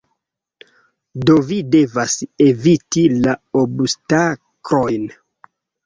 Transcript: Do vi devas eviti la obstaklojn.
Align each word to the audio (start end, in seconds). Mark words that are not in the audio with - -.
Do 1.27 1.35
vi 1.51 1.59
devas 1.77 2.17
eviti 2.47 3.07
la 3.21 3.39
obstaklojn. 3.65 5.11